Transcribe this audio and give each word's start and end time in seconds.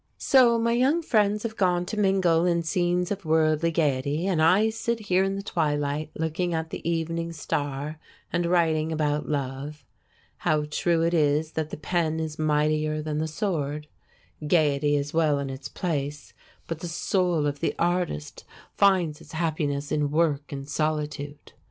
So 0.17 0.57
my 0.57 0.71
young 0.71 1.03
friends 1.03 1.43
have 1.43 1.55
gone 1.55 1.85
to 1.85 1.95
mingle 1.95 2.43
in 2.47 2.63
scenes 2.63 3.11
of 3.11 3.23
worldly 3.23 3.69
gayety, 3.69 4.25
and 4.25 4.41
I 4.41 4.71
sit 4.71 4.99
here 5.01 5.23
in 5.23 5.35
the 5.35 5.43
twilight 5.43 6.09
looking 6.15 6.55
at 6.55 6.71
the 6.71 6.81
evening 6.89 7.31
star 7.33 7.99
and 8.33 8.47
writing 8.47 8.91
about 8.91 9.29
love. 9.29 9.85
How 10.37 10.63
true 10.65 11.03
it 11.03 11.13
is 11.13 11.51
that 11.51 11.69
the 11.69 11.77
pen 11.77 12.19
is 12.19 12.39
mightier 12.39 13.03
than 13.03 13.19
the 13.19 13.27
sword! 13.27 13.85
Gayety 14.47 14.95
is 14.95 15.13
well 15.13 15.37
in 15.37 15.51
its 15.51 15.69
place, 15.69 16.33
but 16.65 16.79
the 16.79 16.87
soul 16.87 17.45
of 17.45 17.59
the 17.59 17.75
artist 17.77 18.43
finds 18.73 19.21
its 19.21 19.33
happiness 19.33 19.91
in 19.91 20.09
work 20.09 20.51
and 20.51 20.67
solitude. 20.67 21.53